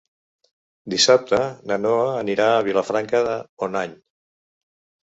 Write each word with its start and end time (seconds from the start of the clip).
Dissabte 0.93 1.41
na 1.73 1.79
Noa 1.83 2.09
anirà 2.23 2.49
a 2.55 2.67
Vilafranca 2.71 3.25
de 3.31 3.39
Bonany. 3.51 3.97